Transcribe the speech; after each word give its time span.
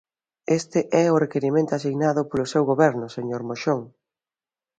Este 0.59 0.79
é 1.03 1.05
o 1.09 1.19
requirimento 1.25 1.71
asinado 1.75 2.21
polo 2.29 2.49
seu 2.53 2.63
goberno, 2.71 3.05
señor 3.17 3.41
Moxón. 3.49 3.81